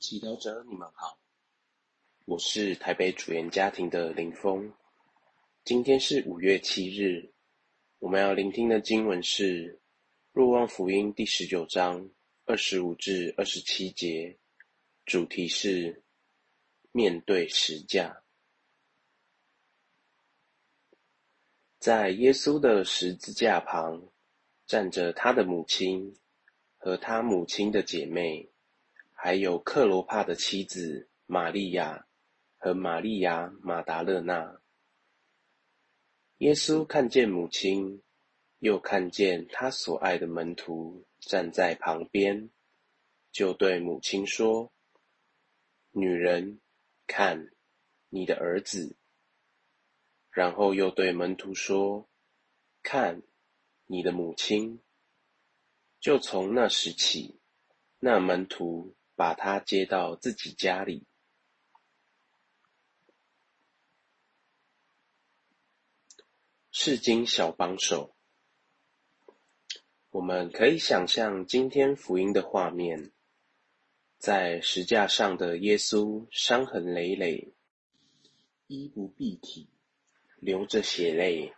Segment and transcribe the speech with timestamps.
[0.00, 1.18] 祈祷者，你们好，
[2.24, 4.72] 我是台北主言家庭的林峰。
[5.62, 7.34] 今天是五月七日，
[7.98, 9.74] 我们要聆听的经文是
[10.32, 12.10] 《若望福音》第十九章
[12.46, 14.38] 二十五至二十七节，
[15.04, 16.02] 主题是
[16.92, 18.22] 面对十架。
[21.78, 24.08] 在耶稣的十字架旁，
[24.64, 26.16] 站着他的母亲
[26.78, 28.48] 和他母亲的姐妹。
[29.22, 32.06] 还有克罗帕的妻子玛利亚
[32.56, 34.62] 和玛利亚马达勒纳。
[36.38, 38.02] 耶稣看见母亲，
[38.60, 42.48] 又看见他所爱的门徒站在旁边，
[43.30, 44.72] 就对母亲说
[45.92, 46.58] ：“女人，
[47.06, 47.50] 看
[48.08, 48.96] 你的儿子。”
[50.32, 52.08] 然后又对门徒说
[52.82, 53.20] ：“看
[53.84, 54.80] 你的母亲。”
[56.00, 57.38] 就从那时起，
[57.98, 58.96] 那门徒。
[59.20, 61.04] 把他接到自己家里。
[66.70, 68.14] 世金小帮手，
[70.08, 73.12] 我们可以想象今天福音的画面：
[74.16, 77.52] 在石架上的耶稣伤痕累累，
[78.68, 79.68] 衣不蔽体，
[80.36, 81.52] 流着血泪，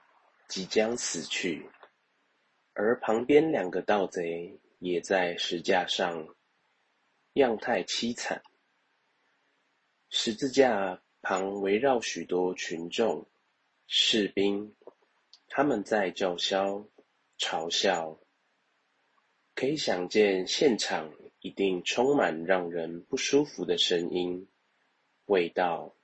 [0.48, 1.70] 即将死去；
[2.72, 6.34] 而旁边两个盗贼也在石架上。
[7.34, 8.42] 样态凄惨，
[10.10, 13.26] 十字架旁围绕许多群众、
[13.86, 14.74] 士兵，
[15.48, 16.86] 他们在叫嚣、
[17.38, 18.20] 嘲笑。
[19.54, 24.46] 可以想见，现场一定充满让人不舒服的声音、
[25.24, 25.96] 味道、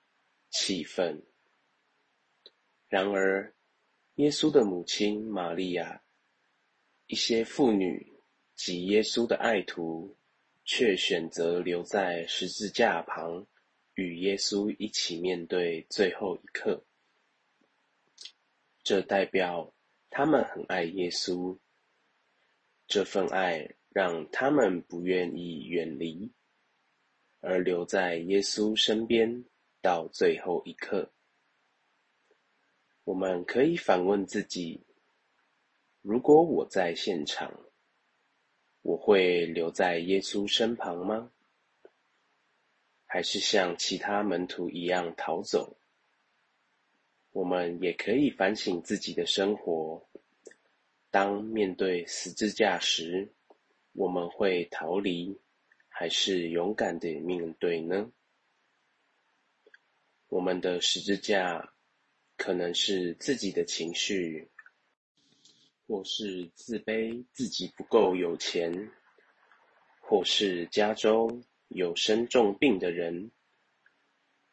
[0.48, 1.20] 气氛。
[2.88, 3.54] 然而，
[4.14, 6.02] 耶稣的母亲玛利亚、
[7.06, 8.14] 一些妇女
[8.54, 10.17] 及耶稣的爱徒。
[10.70, 13.46] 却选择留在十字架旁，
[13.94, 16.84] 与耶稣一起面对最后一刻。
[18.82, 19.74] 这代表
[20.10, 21.58] 他们很爱耶稣，
[22.86, 26.34] 这份爱让他们不愿意远离，
[27.40, 29.46] 而留在耶稣身边
[29.80, 31.10] 到最后一刻。
[33.04, 34.84] 我们可以反问自己：
[36.02, 37.64] 如果我在现场？
[38.82, 41.30] 我会留在耶稣身旁吗？
[43.06, 45.78] 还是像其他门徒一样逃走？
[47.30, 50.06] 我们也可以反省自己的生活。
[51.10, 53.32] 当面对十字架时，
[53.92, 55.38] 我们会逃离，
[55.88, 58.12] 还是勇敢的面对呢？
[60.28, 61.72] 我们的十字架
[62.36, 64.50] 可能是自己的情绪。
[65.88, 68.90] 或是自卑自己不够有钱，
[70.00, 73.30] 或是家中有生重病的人，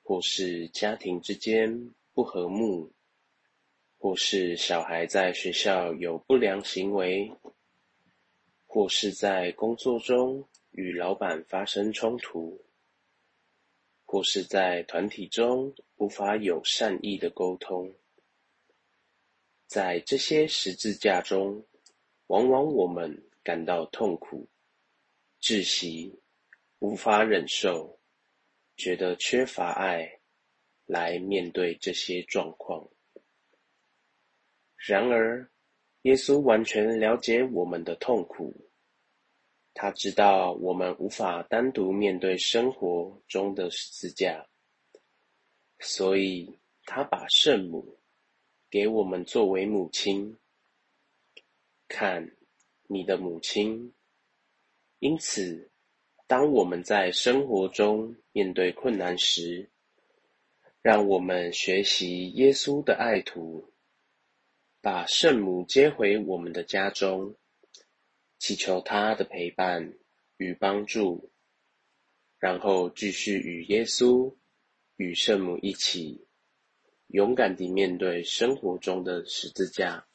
[0.01, 2.89] 或是家庭之间不和睦，
[3.97, 7.29] 或是小孩在学校有不良行为，
[8.65, 12.63] 或是在工作中与老板发生冲突，
[14.05, 17.93] 或是在团体中无法有善意的沟通。
[19.67, 21.65] 在这些十字架中，
[22.27, 24.47] 往往我们感到痛苦、
[25.41, 26.19] 窒息、
[26.79, 27.99] 无法忍受，
[28.77, 30.19] 觉得缺乏爱，
[30.85, 32.87] 来面对这些状况。
[34.75, 35.49] 然而，
[36.03, 38.69] 耶稣完全了解我们的痛苦，
[39.73, 44.47] 他知道我们无法单独面对生活中的十字架，
[45.79, 47.99] 所以他把圣母。
[48.75, 50.35] 给我们作为母亲，
[51.87, 52.35] 看
[52.89, 53.93] 你的母亲。
[54.99, 55.71] 因此，
[56.27, 59.69] 当我们在生活中面对困难时，
[60.81, 63.71] 让我们学习耶稣的爱徒，
[64.81, 67.33] 把圣母接回我们的家中，
[68.39, 69.93] 祈求她的陪伴
[70.35, 71.31] 与帮助，
[72.39, 74.35] 然后继续与耶稣
[74.97, 76.24] 与圣母一起。
[77.07, 80.05] 勇敢地面对生活中的十字架，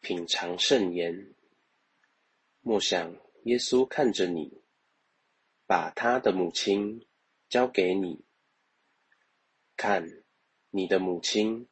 [0.00, 1.32] 品尝圣言。
[2.60, 4.60] 默想耶稣看着你，
[5.66, 7.06] 把他的母亲
[7.48, 8.24] 交给你，
[9.76, 10.24] 看
[10.70, 11.68] 你的母亲，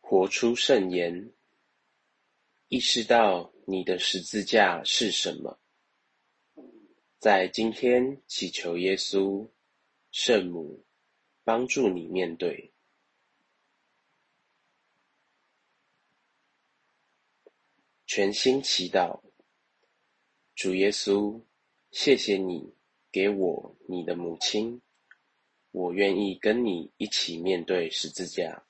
[0.00, 1.32] 活出圣言，
[2.68, 3.52] 意识到。
[3.70, 5.60] 你的十字架是什么？
[7.20, 9.48] 在今天祈求耶稣
[10.10, 10.84] 圣母
[11.44, 12.72] 帮助你面对。
[18.06, 19.20] 全心祈祷
[20.56, 21.40] 主耶稣
[21.92, 22.74] 谢谢你
[23.12, 24.82] 给我你的母亲
[25.70, 28.66] 我愿意跟你一起面对十字架。